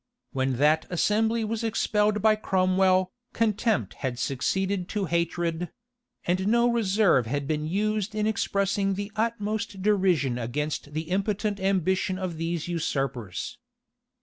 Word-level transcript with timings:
When 0.33 0.53
that 0.53 0.87
assembly 0.89 1.43
was 1.45 1.63
expelled 1.63 2.23
by 2.23 2.35
Cromwell, 2.35 3.11
contempt 3.33 3.93
had 4.01 4.17
succeeded 4.17 4.89
to 4.89 5.05
hatred; 5.05 5.69
and 6.25 6.47
no 6.47 6.67
reserve 6.67 7.27
had 7.27 7.47
been 7.47 7.67
used 7.67 8.15
in 8.15 8.25
expressing 8.25 8.95
the 8.95 9.11
utmost 9.15 9.83
derision 9.83 10.39
against 10.39 10.93
the 10.93 11.11
impotent 11.11 11.59
ambition 11.59 12.17
of 12.17 12.37
these 12.37 12.67
usurpers. 12.67 13.59